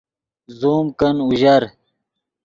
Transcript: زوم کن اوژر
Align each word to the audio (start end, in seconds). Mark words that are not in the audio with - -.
زوم 0.59 0.85
کن 0.99 1.15
اوژر 1.25 1.63